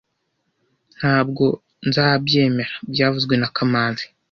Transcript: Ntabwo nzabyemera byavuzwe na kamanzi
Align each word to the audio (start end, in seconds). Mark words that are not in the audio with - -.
Ntabwo 0.97 1.43
nzabyemera 1.87 2.73
byavuzwe 2.93 3.33
na 3.37 3.49
kamanzi 3.55 4.05